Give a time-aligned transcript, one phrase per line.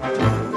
[0.00, 0.49] Thank you.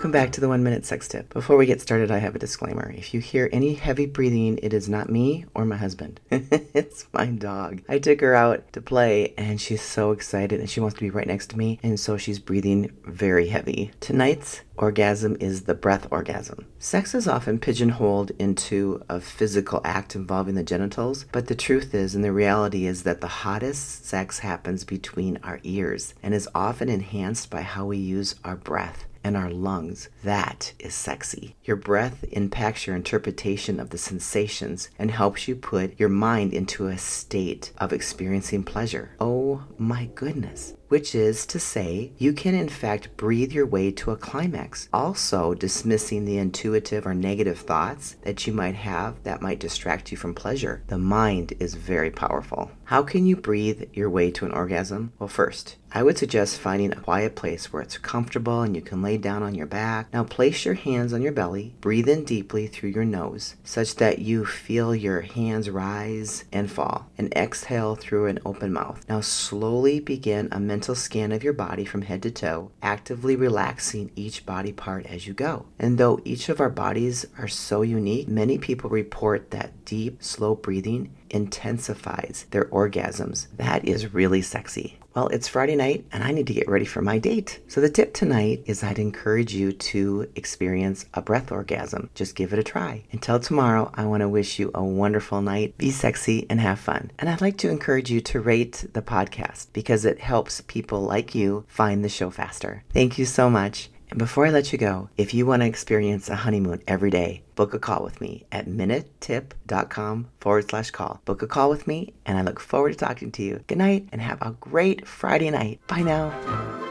[0.00, 1.28] Welcome back to the One Minute Sex Tip.
[1.34, 2.90] Before we get started, I have a disclaimer.
[2.96, 6.20] If you hear any heavy breathing, it is not me or my husband.
[6.30, 7.82] it's my dog.
[7.86, 11.10] I took her out to play and she's so excited and she wants to be
[11.10, 13.90] right next to me, and so she's breathing very heavy.
[14.00, 16.64] Tonight's orgasm is the breath orgasm.
[16.78, 22.14] Sex is often pigeonholed into a physical act involving the genitals, but the truth is,
[22.14, 26.88] and the reality is, that the hottest sex happens between our ears and is often
[26.88, 30.08] enhanced by how we use our breath and our lungs.
[30.24, 31.56] That is sexy.
[31.64, 36.86] Your breath impacts your interpretation of the sensations and helps you put your mind into
[36.86, 39.10] a state of experiencing pleasure.
[39.20, 40.74] Oh my goodness.
[40.90, 45.54] Which is to say, you can in fact breathe your way to a climax, also
[45.54, 50.34] dismissing the intuitive or negative thoughts that you might have that might distract you from
[50.34, 50.82] pleasure.
[50.88, 52.72] The mind is very powerful.
[52.86, 55.12] How can you breathe your way to an orgasm?
[55.20, 59.00] Well, first, I would suggest finding a quiet place where it's comfortable and you can
[59.00, 60.12] lay down on your back.
[60.12, 64.18] Now place your hands on your belly, breathe in deeply through your nose such that
[64.18, 69.04] you feel your hands rise and fall, and exhale through an open mouth.
[69.08, 74.10] Now slowly begin a mental scan of your body from head to toe, actively relaxing
[74.14, 75.66] each body part as you go.
[75.78, 80.54] And though each of our bodies are so unique, many people report that deep, slow
[80.54, 83.48] breathing intensifies their orgasms.
[83.56, 84.99] That is really sexy.
[85.14, 87.60] Well, it's Friday night and I need to get ready for my date.
[87.66, 92.10] So, the tip tonight is I'd encourage you to experience a breath orgasm.
[92.14, 93.02] Just give it a try.
[93.10, 95.76] Until tomorrow, I want to wish you a wonderful night.
[95.78, 97.10] Be sexy and have fun.
[97.18, 101.34] And I'd like to encourage you to rate the podcast because it helps people like
[101.34, 102.84] you find the show faster.
[102.92, 103.90] Thank you so much.
[104.10, 107.42] And before I let you go, if you want to experience a honeymoon every day,
[107.54, 111.20] book a call with me at minutetip.com forward slash call.
[111.24, 113.64] Book a call with me, and I look forward to talking to you.
[113.66, 115.80] Good night and have a great Friday night.
[115.86, 116.89] Bye now.